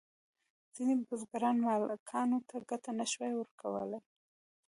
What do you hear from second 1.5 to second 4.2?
مالکانو ته ګټه نشوای ورکولی.